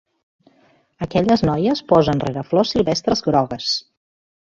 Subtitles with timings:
[1.07, 3.73] Aquelles noies posen rere flors silvestres grogues.